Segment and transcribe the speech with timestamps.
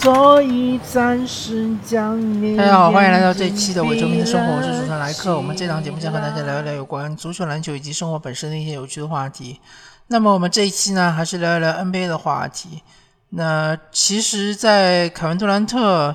[0.00, 2.56] 所以暂时将你。
[2.56, 5.36] 大家好，欢迎来到这一期的伪球迷的生活，我是主持人莱克。
[5.36, 9.60] 我们这档节目将和大家聊一聊有关足球、篮球以及生活本身的一些有趣的话题。
[10.06, 12.80] 那么我们这一期呢，还是聊一聊 NBA 的话题。
[13.30, 16.14] 那其实，在凯文杜兰特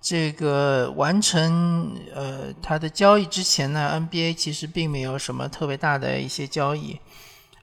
[0.00, 7.00] 这个完成呃他的交易之前呢，NBA 其实并没有什么特别大的一些交易。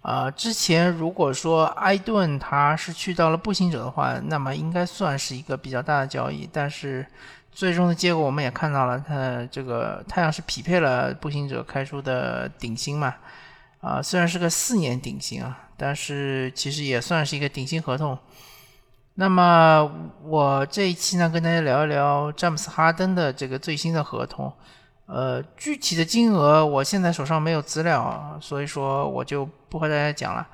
[0.01, 6.49] 啊，之前如果说埃顿他是去到了步行者的话，那么应该算是一个比较大的交易。
[6.51, 7.05] 但是
[7.51, 13.13] 最终的结果我们也看到了，他这个太阳是匹配了步行者开出的顶薪嘛？
[13.81, 18.17] 啊，虽然是个四年顶薪啊，但是其实也算是一个顶薪合同。
[19.15, 19.87] 那么
[20.23, 24.51] 我这一期呢，跟大家聊一聊詹姆斯哈登的这个最新的合同。
[25.13, 30.47] 呃，具体的金额我现在手上没有资料，所以说我就不和大家讲了。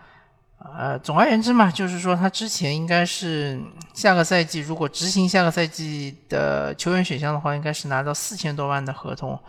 [0.57, 3.61] 呃，总而言之嘛，就是说他之前应该是
[3.93, 9.39] 下个赛季如果执行下个赛季的球员选项的话，应该是拿到四千多万的合同。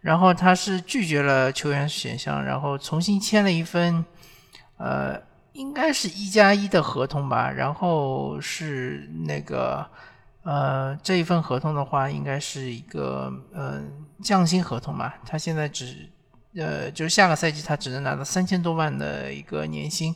[0.00, 4.04] 然后他是拒绝了球员选项，然后重新签了一份，
[4.76, 5.20] 呃，
[5.54, 7.50] 应该是一加一的合同吧。
[7.50, 9.84] 然后是那个。
[10.44, 13.82] 呃，这一份合同的话，应该是一个呃
[14.22, 15.16] 降薪合同吧。
[15.26, 16.08] 他现在只
[16.54, 20.14] 呃，就是下个赛季他只能拿到三千多万的一个年薪。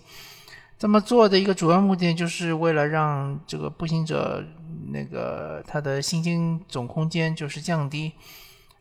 [0.79, 4.45] 这么做的一个主要目的，就是为了让这个步行者
[4.93, 8.13] 那个他的薪金总空间就是降低，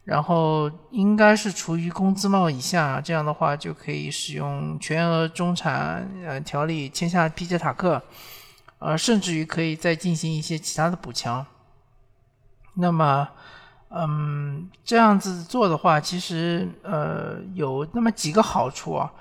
[0.03, 8.03] 然后应该是处于工资帽以下，这样的话就可以使用全额中产呃条例签下皮杰塔克。
[8.79, 11.45] 呃，甚至于可以再进行一些其他的补强。
[12.75, 13.27] 那么，
[13.89, 19.11] 嗯，这样子做的话，其实呃有那么几个好处啊。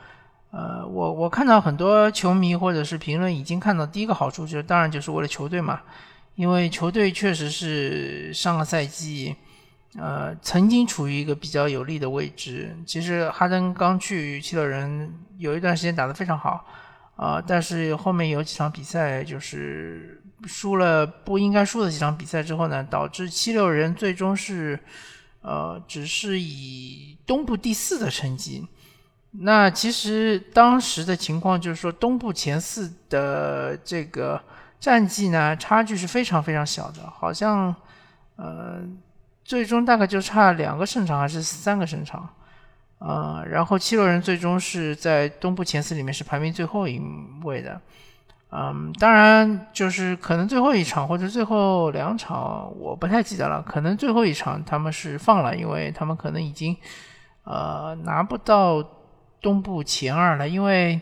[0.51, 5.81] 呃，我我看到很多球迷或者是评论已经看到第一个好处，就是当然就是为了球队嘛，
[6.35, 9.37] 因为球队确实是上个赛季
[9.99, 12.77] 呃曾经处于一个比较有利的位置。
[12.87, 16.67] 其实哈登刚去七六人有一段时间打得非常好。
[17.17, 24.79] 啊，但是后面有几场比赛就是输了不应该输的几场比赛之后呢，导致七六人最终是，
[25.41, 28.69] 呃，只是以东部第四的成绩。
[29.39, 34.43] 那其实当时的情况就是说，东部前四的这个
[34.79, 37.75] 战绩呢，差距是非常非常小的，好像，
[38.37, 38.83] 呃，
[39.43, 42.29] 最终大概就差两个胜场还是三个胜场。
[42.99, 46.99] 呃，然后七六人最终是在东部前四里面是排名最后一
[47.45, 47.79] 位的，
[48.51, 56.75] 嗯，当然就是可能最后一场或者最后两场我不太记得了，可能最后一场他们是放了，因为他们可能已经
[57.45, 58.83] 呃拿不到
[59.43, 60.99] 东部前二了，因为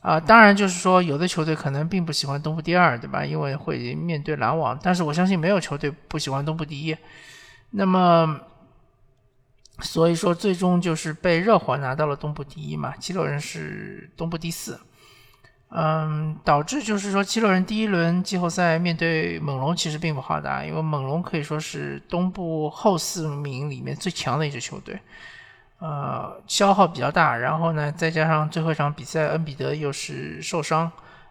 [0.00, 3.24] 啊，当然就是说有的球队可能并不喜欢东部第二，对吧？
[3.24, 6.96] 因为会面对篮网，但是我相信没有球队不喜欢东部第一，
[7.70, 8.40] 那么。
[9.82, 14.78] 所以说，最终就是被热火拿到了东部第一嘛，七六人是东部第四，
[15.70, 24.98] 嗯，导致就是说七六人第一轮季后赛面对猛龙其实并不好打，因为猛龙可以说是东部后四名里面最强的一支球队，
[25.80, 30.90] 呃，消耗比较大，然后呢，再加上最后一场比赛恩比德又是受伤，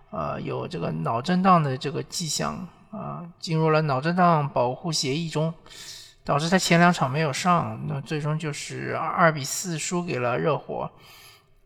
[0.09, 5.53] 呃，有这个脑震荡的这个迹象啊，进入了脑震荡保护协议中。
[6.23, 10.89] 导致他前两场没有上，那最终就是二比四输给了热火。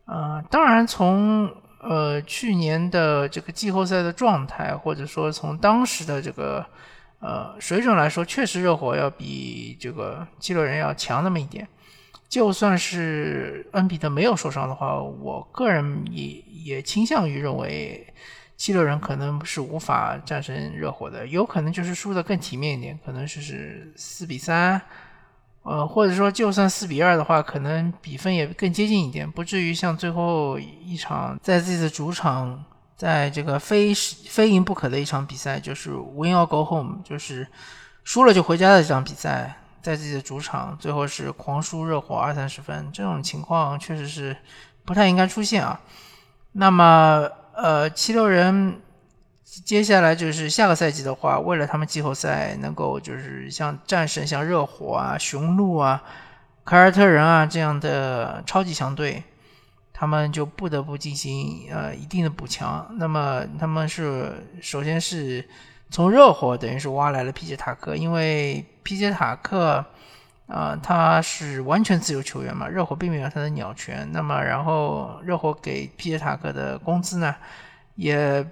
[0.06, 1.50] 呃，当然从
[1.80, 6.64] 呃去年的这个季后赛的状态，或者说从当时的这个
[7.20, 11.68] 呃水准来说，确实热火要比这个七六人要强那么一点。
[12.28, 18.12] 就算是恩比德没有受伤的话，我个人也也倾向于认为。
[18.56, 24.80] 七六人可能是无法战胜热火的，有可能就是输的更体面一点，可能是是四比三，
[25.62, 32.64] 呃，或者说就算四比二的话，可能比分也更接近一点，不至于像最后一场在自己的主场，
[32.96, 37.46] 在这个非非赢不可的一场比赛，就是 win or go home，就是
[38.04, 44.34] 输了就回家的这场比赛，在自己的主场，最后是狂输热火二三十分，这种情况确实是
[44.86, 45.78] 不太应该出现啊。
[46.52, 47.28] 那么。
[47.56, 48.80] 呃，七六人
[49.64, 56.02] 接下来就是下个赛季的话，为了他们季后赛能够就是像战胜像热火啊、雄鹿啊、
[56.66, 59.24] 凯尔特人啊这样的超级强队，
[59.94, 62.86] 他们就不得不进行呃一定的补强。
[62.98, 65.42] 那么他们是首先是
[65.90, 69.82] 从热火等于是挖来了皮杰塔克，因为皮杰塔克
[70.46, 74.08] 啊他是完全自由球员嘛，热火并没有他的鸟权。
[74.12, 77.34] 那么然后热火给皮杰塔克的工资呢？
[77.96, 78.46] 也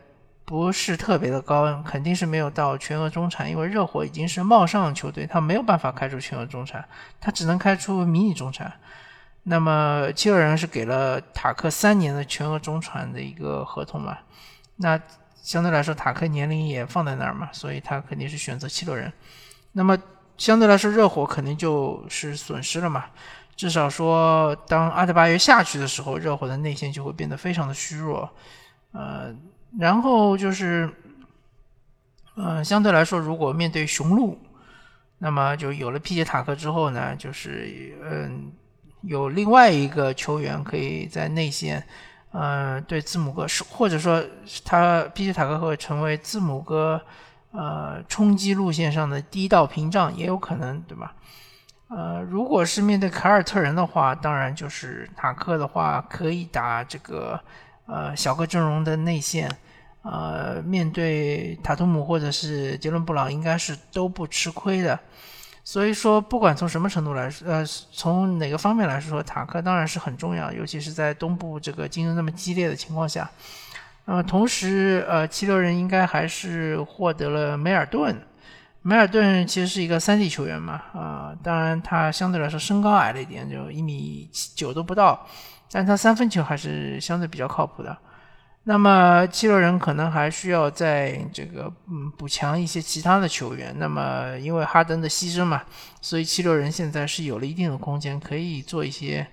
[0.46, 6.86] 不是特别的高，肯定是没有到全额中产，因为热火已经是冒上球队，他没有办法开出全额中产，
[7.20, 8.72] 他只能开出迷你中产。
[9.44, 14.18] 那么七六人是给了塔克三年的全额中产的一个合同嘛？
[14.76, 14.98] 那
[15.42, 19.12] 相对来说，塔克年龄也放在那儿嘛，所以他肯定是选择七六人。
[19.72, 19.96] 那么
[20.36, 23.06] 相对来说，热火肯定就是损失了嘛。
[23.56, 28.28] 至少说，当阿德巴约下去的时候，热火的内线就会变得非常的虚弱。
[28.92, 29.34] 呃。
[29.76, 30.88] 然后就是，
[32.36, 34.38] 嗯，相对来说，如果面对雄鹿，
[35.18, 38.52] 那么就有了皮杰塔克之后呢，就是嗯，
[39.02, 41.84] 有另外一个球员可以在内线，
[42.30, 44.24] 嗯，对字母哥，或者说
[44.64, 47.02] 他皮杰塔克会成为字母哥
[47.54, 51.14] 呃冲击路线上的第一道屏障，也有可能，对吧？
[51.88, 57.40] 呃，如果是面对凯尔特人的话，当然就是塔克的话可以打这个
[57.86, 59.50] 呃小个阵容的内线。
[60.02, 65.00] 呃，面对塔图姆或者是杰伦布朗，应该是都不吃亏的。
[65.62, 73.30] 所以说，不管从什么程度来说，呃，从哪个方面来说，塔克当然是很重要，尤其是在东部这个竞争那么激烈的情况下。
[74.06, 78.14] 呃，同时，呃，七六人应该还是获得了梅尔顿。
[78.82, 85.26] 梅尔顿其实是一个三 D 球员嘛，啊，当然他相对来说身高矮了一点，就一米九都不到，
[85.70, 87.96] 但他三分球还是相对比较靠谱的。
[88.64, 93.74] 那么七六人可能还需要在这个嗯补强一些其他的球员。
[93.78, 95.62] 那么因为哈登的牺牲嘛，
[96.02, 99.26] 所以七六人现在是有了一定的空间，可以做一些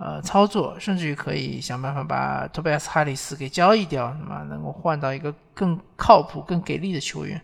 [0.00, 7.40] 呃操作，甚至于可以想办法把托比亚斯哈里斯给交易掉，那么能够换到一个更靠谱、更给力的球员。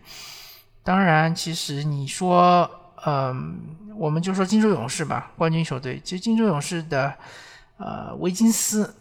[0.83, 2.69] 当然，其实你说，
[3.05, 3.59] 嗯，
[3.95, 7.13] 我们就说金州勇士吧，冠军球队，其实金州勇士的
[7.77, 8.93] 呃维金斯。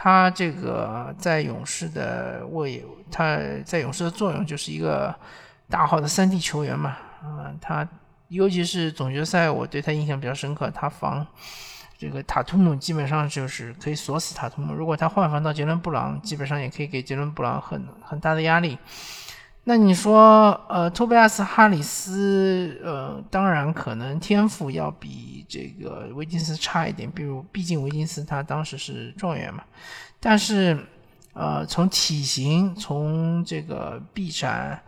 [0.00, 5.12] 他这个在勇士的位，他在勇士的作用就是一个
[5.68, 6.90] 大号的三 D 球员嘛，
[7.20, 7.84] 啊，他
[8.28, 11.26] 尤其是总决赛，我对他印象比较深刻，他防
[11.98, 18.78] 这个塔图姆基本上就是可以锁死塔图姆，如果他换防到杰伦布朗，基本上也可以给杰伦布朗很很大的压力。
[19.64, 29.62] 那你说，呃，托比亚斯·哈里斯，呃，当然可能天赋要比这个维金斯差一点，比如，毕竟维金斯他当时是状元嘛。
[30.20, 30.78] 但是，
[31.34, 34.80] 呃，从体型、从这个臂展，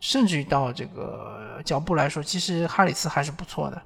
[0.00, 3.80] 甚至于到这个脚步来说，其实哈里斯还是不错的。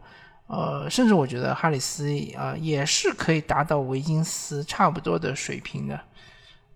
[0.48, 6.00] 呃，甚至我觉得哈里斯啊，也是可以达到维金斯差不多的水平的。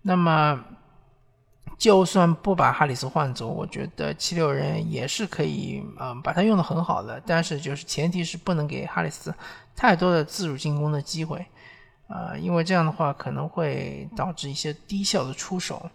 [0.01, 0.63] 那么。
[1.75, 7.21] 就算不把哈里斯换走，我觉得七六人也是可以，嗯，把他用的很好的。
[7.25, 9.33] 但是就是前提是不能给哈里斯
[9.75, 11.45] 太多的自主进攻的机会，
[12.07, 15.89] 啊，因为这样的话可能会导致一些低效的出手。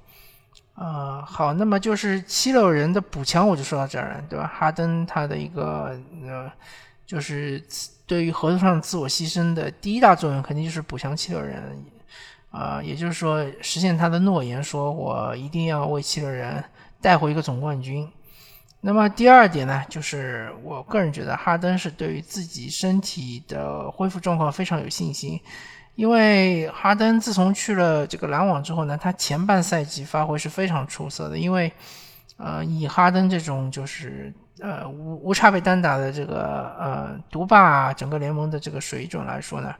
[0.74, 4.46] 啊，好，那么就是七六人的补强我就说到这儿了，对吧？
[4.46, 6.52] 哈登他的一个呃，
[7.08, 7.60] 就是
[8.06, 11.60] 对于合同上自我牺牲的第一大作用，肯定就是补强七六人。
[12.50, 16.64] 啊，也就是说，实现他的诺言，说我一定要为七六人
[16.98, 18.08] 带回一个总冠军。
[18.80, 25.38] 那么第二点呢，就是我个人觉得哈登是对于自己身体的恢复状况非常有信心，
[25.94, 31.36] 因为哈登自从去了这个篮网之后呢，他前半赛季发挥是非常出色的。
[31.36, 31.70] 因为，
[32.38, 39.74] 呃，以哈登这种就是呃无无差别单打的这个呃独霸整个联盟的这个水准来说呢。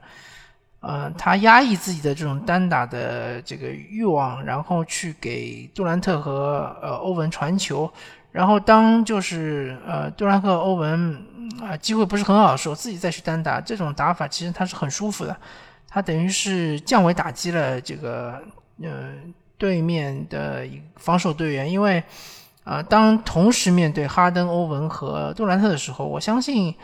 [0.81, 7.91] 呃，他压抑自己的这种单打的这个欲望，然后去给杜兰特和呃欧文传球，
[8.31, 11.21] 然后当就是呃杜兰特、欧文
[11.61, 15.35] 啊机会不是很好的时候，自己再去单打，这种打法其实他是很舒服的，
[15.85, 18.41] 他等于是降维打击了这个
[18.81, 19.09] 呃
[19.57, 22.01] 对面的一防守队员，因为
[22.63, 26.75] 啊当同时面对哈登、欧文和杜兰特的时候，我相信。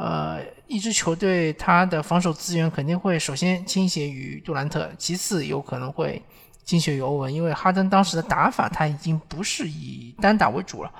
[0.00, 6.22] 呃，一支球队他的防守资源肯定会首先倾斜于杜兰特，其次有可能会
[6.62, 10.92] 倾斜于欧文，因为哈登当时的打法他已经不是以单打为主了。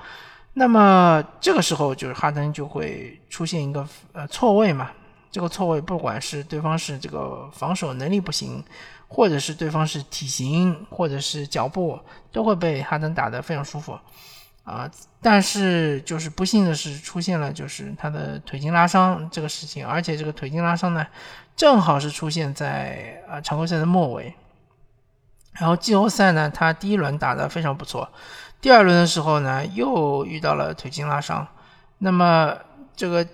[0.51, 4.91] 那么这个时候就是哈登就会出现一个呃错位嘛，
[5.31, 8.63] 这个错位不管是对方是这个防守能力不行，
[9.07, 11.99] 或者是对方是体型或者是脚步，
[12.31, 13.99] 都会被哈登打得非常舒服。
[14.65, 14.87] 啊，
[15.19, 21.07] 但是就是不幸的是出现了就是他的腿筋拉伤这个事情，而且这个腿筋拉伤呢，
[21.55, 24.31] 正好是出现在啊常规赛的末尾，
[25.53, 28.07] 然后季后赛呢他第一轮打得非常不错，
[28.61, 31.47] 第二轮的时候呢又遇到了腿筋拉伤，
[31.97, 32.55] 那么
[32.95, 33.25] 这个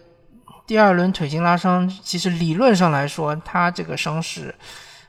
[0.65, 4.53] 第二轮腿筋拉伤其实理论上来说他这个伤势。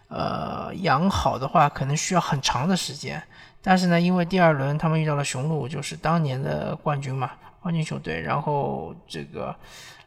[0.08, 3.20] 呃养好的话，可能需要很长的时间。
[3.60, 8.20] 但是呢，因为第二轮他们遇到了雄鹿，就是当年的冠军嘛，冠军球队。
[8.20, 9.52] 然后这个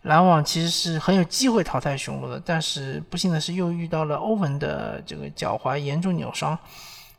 [0.04, 6.58] 篮网其实是很有机会淘汰雄鹿的，但是不幸的是又遇到了欧文的这个脚踝严重扭伤，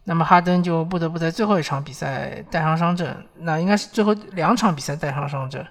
[0.04, 3.14] 那么哈登就不得不在最后一场比赛带上伤阵。
[3.40, 5.62] 那应该是最后两场比赛带上伤阵。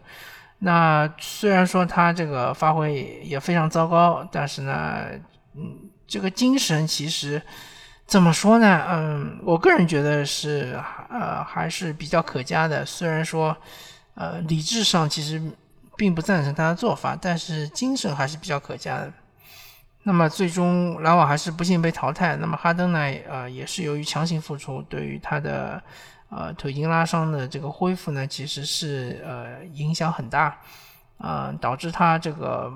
[0.59, 5.05] 那虽然说他这个发挥也非常糟糕，但是呢，
[5.55, 7.41] 嗯，这个精神其实。
[8.05, 8.87] 怎么说呢？
[8.89, 12.83] 嗯，我个人觉得是呃还是比较可嘉的。
[12.83, 13.55] 虽然说，
[14.15, 15.39] 呃，理智上其实
[15.95, 19.13] 并不赞成他的做法，但是精神还是比较可嘉的。
[20.01, 22.35] 那么最终篮网还是不幸被淘汰。
[22.37, 22.99] 那么哈登呢？
[23.29, 25.79] 呃，也是由于强行复出，对于他的
[26.29, 30.57] 呃腿筋拉伤的这个恢复呢，其实是呃影响很大，
[31.17, 32.71] 啊，导致他这个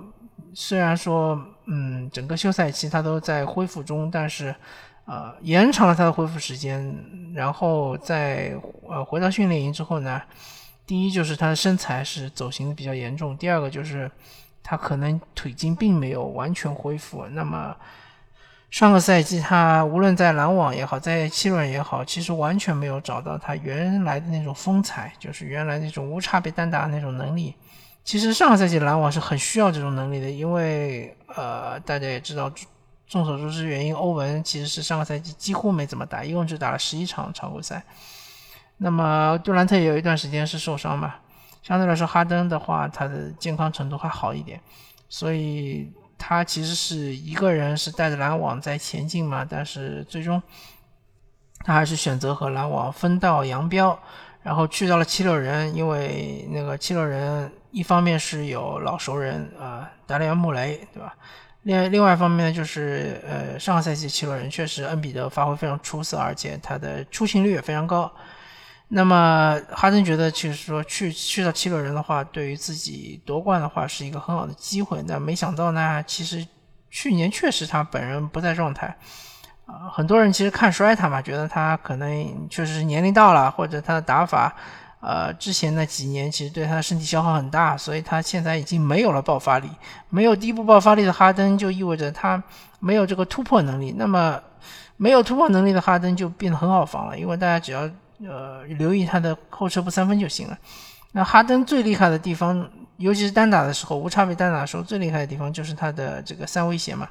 [0.54, 4.54] 虽然说嗯整个休赛期他都在恢复中，但是。
[5.06, 6.96] 呃，延长了他的恢复时间，
[7.34, 8.58] 然后在
[8.88, 10.22] 呃回到训练营之后呢，
[10.88, 14.10] 第一就是他的身材是走形比较严重，第二个就是
[14.64, 17.26] 他可能腿筋并没有完全恢复。
[17.32, 17.76] 那么
[18.74, 27.54] 上个赛季他无论在篮网也好，在七六人也好，其实完全没有找到他原来的那种风采，就是原来那种无差别单打那种能力。
[28.04, 32.52] 其实上个赛季篮网是很需要这种能力的，因为呃大家也知道。
[33.06, 37.84] 众所周知，原因欧文其实是上个赛季几乎没怎么打，一共只打了十一场常规赛。
[38.78, 41.14] 那么杜兰特也有一段时间是受伤嘛，
[41.62, 44.60] 相对来说，哈登的话，他的健康程度还好一点，
[45.10, 49.46] 所以他其实是一个人是带着篮网在前进嘛。
[49.50, 50.42] 但是最终
[51.60, 53.98] 他还是选择和篮网分道扬镳，
[54.42, 61.16] 然后去到了七六人，因为那个七六人一方面是有老熟人啊，达里安·穆雷，对吧？
[61.64, 68.12] 另另外一方面呢，就是呃，上个赛季七六人确实恩比德发挥非常出色，而且他的出勤率也非常高。
[68.96, 75.02] 那么哈登觉得，其实说去去到七六人的话，对于自己夺冠的话是一个很好的机会。
[75.08, 76.46] 那没想到呢，其实
[76.92, 78.96] 去年确实他本人不在状态
[79.66, 84.56] 啊，很多人其实看衰他嘛，觉得他可能确实是年龄到了，或者他的打法。
[85.06, 89.68] 呃，之前那几年其实对他的身体消耗很大，所以他现在已经没有了爆发力。
[90.10, 92.42] 没有第一步爆发力的哈登，就意味着他
[92.80, 93.94] 没有这个突破能力。
[93.98, 94.40] 那么，
[94.96, 97.90] 没有突破能力的哈登就变得很好防了，因为大家只要
[98.20, 100.58] 呃留意他的后撤步三分就行了。
[101.12, 107.08] 那哈登最厉害的地方，尤其是单打的时候，无差别单打的时候，最厉害的地方就是他的这个三威胁嘛，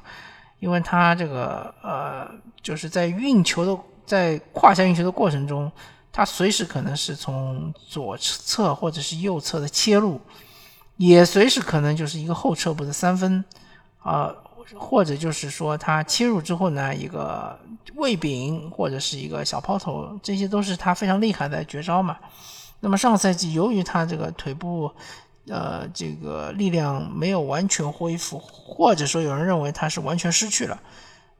[0.59, 2.29] 因为他这个呃
[2.61, 5.71] 就是在运球的在胯下运球的过程中。
[6.15, 10.21] 他随时可能是从左侧或者是右侧的切入，
[10.97, 13.43] 也随时可能就是一个后撤步的三分，
[13.97, 14.31] 啊，
[14.75, 17.59] 或者就是说他切入之后呢，一个
[17.95, 22.17] 卫饼或者是一个小抛投，这些都是他非常厉害的绝招嘛。
[22.79, 24.91] 那么上赛季由于他这个腿部，
[25.47, 30.79] 呃，这个力量没有完全恢复，或者说有人认为他是完全失去了。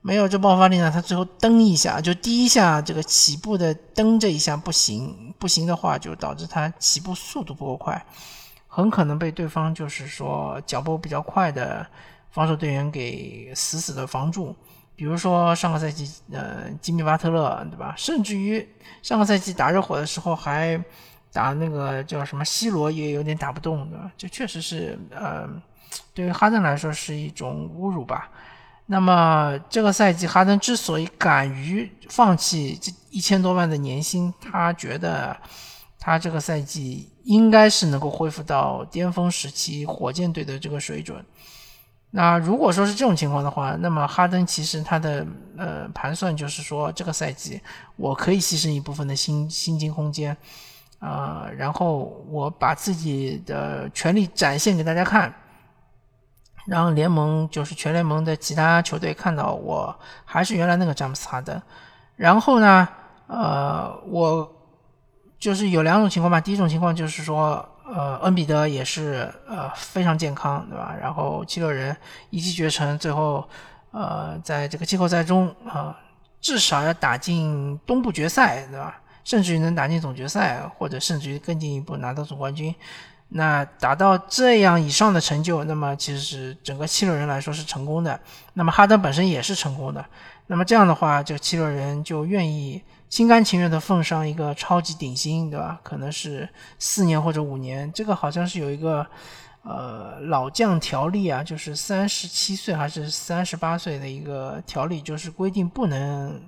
[0.06, 8.06] 没有这爆发力呢，他最后蹬一下，就第一下这个起步的蹬这一下不行，不行的话就导致他起步速度不够快，
[8.68, 11.88] 很可能被对方就是说脚步比较快的
[12.34, 14.54] 防守队员给死死的防住。
[14.96, 17.96] 比如说上个赛季，呃，吉米巴特勒，对吧？
[17.98, 18.68] 甚至于
[19.02, 20.80] 上个赛季打热火的时候还
[21.32, 24.12] 打那个叫什么西罗也有点打不动，对吧？
[24.16, 25.50] 这确实是，呃，
[26.14, 28.30] 对于哈登来说是一种侮辱吧。
[28.86, 35.36] 那么这个赛季，哈登之所以敢于放弃这一千多万的年薪，他觉得
[35.98, 41.26] 他这个赛季应该是能够恢复到巅峰时期火箭队的这个水准。
[42.16, 45.26] 那如果说是这种情况的话，那么哈登其实他的
[45.58, 47.60] 呃盘算就是说，这个赛季
[47.96, 50.38] 我可以牺牲一部分的薪薪金空间，
[51.00, 55.34] 啊，然后我把自己的权利展现给大家看。
[56.66, 59.94] 让联盟就是全联盟的其他球队看到我
[60.24, 61.62] 还是原来那个詹姆斯哈登，
[62.16, 62.88] 然后呢，
[63.28, 64.50] 呃，我
[65.38, 66.40] 就是有两种情况吧。
[66.40, 70.96] 第一种情况就是说，呃，恩比德也是呃非常健康，对吧？
[71.00, 71.96] 然后七六人
[72.30, 73.48] 一骑绝尘，最后
[73.92, 75.98] 呃在这个季后赛中啊，
[76.40, 79.00] 至少要打进东部决赛，对吧？
[79.24, 82.74] 甚至于能打进总决赛，或者甚至于更进一步拿到总冠军。
[83.36, 88.20] 那达到这样以上的成就，那么其实整个七六人来说是成功的。
[88.54, 90.06] 那么哈登本身也是成功的。
[90.48, 95.80] 那么这样的话，这个七六人就愿意心甘情愿的奉上一个超级顶薪，对吧？
[95.84, 97.94] 可能是四年或者五年。
[97.94, 99.06] 这个好像是有一个
[99.62, 106.42] 呃老将条例啊，就是三十七岁还是三十八岁的一个条例，就是规定不能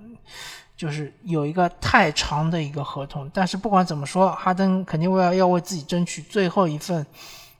[0.76, 3.30] 就是有一个太长的一个合同。
[3.32, 7.06] 但是不管怎么说，哈登肯定要要为自己争取最后一份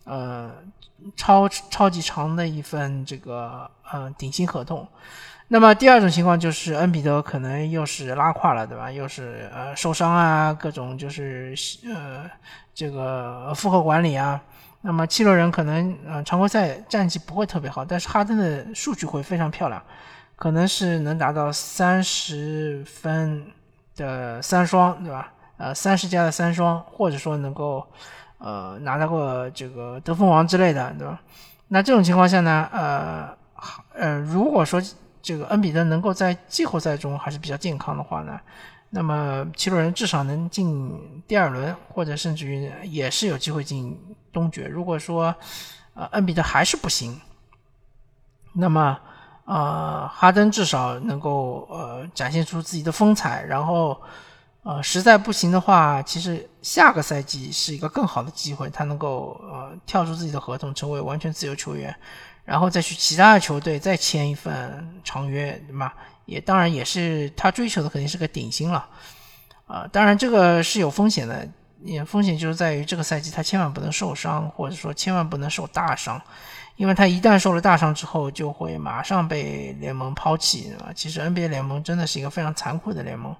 [0.02, 0.50] 呃
[1.14, 4.84] 超超级长的一份这个呃顶薪合同。
[5.48, 8.90] 那么第二种情况就是恩比德可能又是拉胯了，对吧？
[8.90, 11.54] 又是呃受伤啊，各种就是
[11.86, 12.28] 呃
[12.74, 14.40] 这个负荷管理啊。
[14.80, 19.80] 那么七六人可能呃常规赛战绩不会特别好，但是哈登的数据会非常漂亮，
[20.34, 23.46] 可能是能达到三十分
[23.94, 25.32] 的三双，对吧？
[25.58, 27.86] 呃三十加的三双，或者说能够
[28.38, 31.20] 呃拿到过这个得分王之类的，对吧？
[31.68, 33.28] 那这种情况下呢，呃
[33.94, 34.82] 呃如果说
[35.26, 38.38] 这个恩比德能够在季后赛中还是比较健康的话呢，
[38.90, 44.00] 那么七六人至少能进第二轮，或者甚至于也是有机会进
[44.32, 44.68] 东决。
[44.68, 45.34] 如果说
[45.94, 47.20] 呃恩比德还是不行，
[48.52, 48.96] 那么
[49.46, 54.00] 呃哈登至少能够呃展现出自己的风采，然后
[54.62, 61.92] 呃实在不行的话，其实下个赛季是一个更好的机会，他能够呃跳出自己的合同，成为完全自由球员。
[62.46, 65.94] 然后再去其他的球队再签一份长约，对吧？
[66.24, 68.88] 也当然也是他追求的肯定是个顶薪了，
[69.66, 71.48] 啊，当然这个是有风险的，
[71.84, 76.20] 也风险就是在于这个赛季他千万不能受伤，或者说千万不能受大伤，
[76.76, 80.90] 因为他一旦受了大伤之后，就会马上被联盟抛弃，啊。
[80.94, 83.34] 其实 NBA 联盟真的是一个非常残酷的联盟，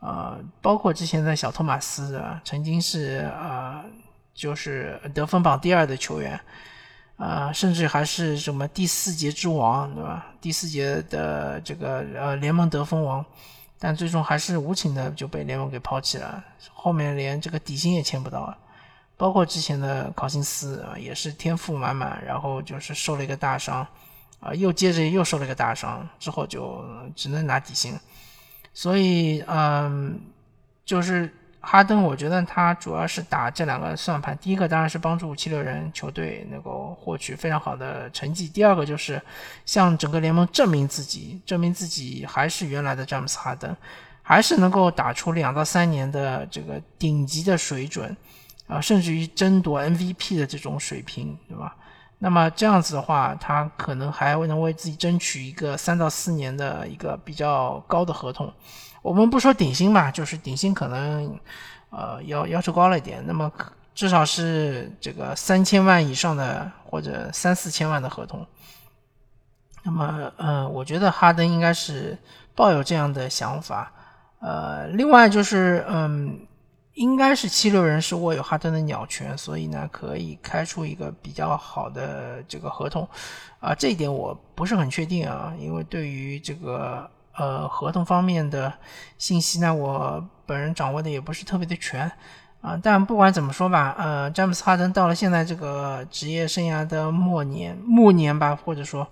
[0.00, 3.82] 啊，包括之前的小托马斯啊，曾经是啊，
[4.34, 6.38] 就是得分榜第二的球员。
[7.20, 10.26] 啊，甚至还是什么第四节之王，对吧？
[10.40, 13.22] 第四节的这个呃联盟得分王，
[13.78, 16.42] 但最终还是无情的就被联盟给抛弃了。
[16.72, 18.56] 后面连这个底薪也签不到，
[19.18, 23.86] 包括之前的考辛斯啊，也是天赋满满，然后就是受了一个大伤，
[24.40, 26.82] 啊，又接着又受了一个大伤，之后就
[27.14, 27.94] 只能拿底薪。
[28.72, 30.18] 所以，嗯，
[30.86, 31.30] 就是。
[31.62, 34.36] 哈登，我觉得他主要是打这两个算盘。
[34.38, 39.20] 第一个当然是帮助七六人球队能够获取非常好的成绩；第二个就是
[39.66, 43.76] 向整个联盟证明自己，证明自己还是原来的詹姆斯·哈登，
[44.22, 48.16] 还是能够打出两到三年的这个顶级的水准
[48.66, 51.76] 啊，甚至于争夺 MVP 的这种水平，对吧？
[52.22, 58.52] 那么这样子的话，他可能还能为自己争取一个三到四年的一个比较高的合同。
[59.02, 61.40] 我们不说顶薪吧，就是顶薪可能，
[61.88, 63.24] 呃，要要求高了一点。
[63.26, 63.50] 那么
[63.94, 68.46] 至少是这个三千万以上的，或者三四千万的合同。
[69.82, 72.18] 那么，嗯，我觉得哈登应该是
[72.54, 73.90] 抱有这样的想法。
[74.40, 76.46] 呃，另外就是，嗯，
[76.92, 83.08] 应该是七六人是握有哈登的鸟权，所以呢，可以开出一个比较好的这个合同。
[83.60, 87.10] 啊，这一点我不是很确定啊，因为对于这个。
[87.36, 88.72] 呃，合同方面的
[89.16, 92.10] 信息呢，我本人掌握的也不是特别的全
[92.60, 92.78] 啊。
[92.82, 99.06] 但不管怎么说吧，呃，詹姆斯哈登到了现在这个职业生涯的末年暮年吧，或者说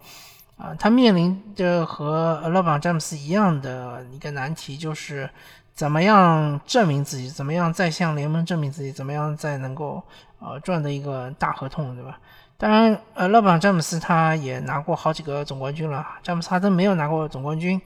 [0.57, 5.31] 啊，他面临着和勒布朗詹姆斯一样的一个难题，就是
[5.72, 10.02] 怎么样证明自己，怎么样再向联盟证明自己，怎么样再能够
[10.40, 12.18] 呃赚的一个大合同，对吧？
[12.61, 17.81] 当然，呃，勒布朗詹姆斯他也拿过好几个总冠军了，詹姆斯哈登没有拿过总冠军。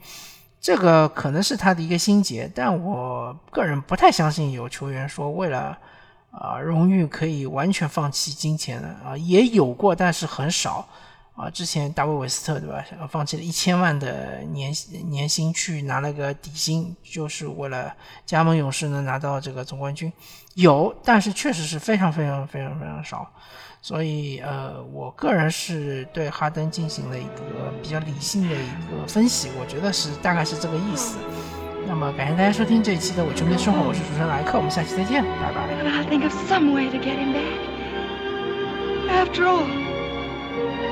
[0.59, 5.77] 这个可能是他的一个心结，但我个人不太相信有球员说为了
[6.31, 10.87] 啊荣誉可以完全放弃金钱的啊，也有过，但是很少
[11.35, 11.49] 啊。
[11.49, 14.73] 之前大卫韦斯特对吧，放弃了一千万的年
[15.09, 17.93] 年薪去拿了个底薪，就是为了
[18.25, 20.11] 加盟勇士能拿到这个总冠军，
[20.55, 23.31] 有，但是确实是非常非常非常非常少。
[23.81, 31.17] 所以，呃，我个人是对哈登进行了一个比较理性的一个分析，我觉得是大概是这个意思。
[31.85, 35.67] 那么，感谢大家收听这一期的《我球迷的生活》，我是主持人莱克，我们下期再见，拜拜。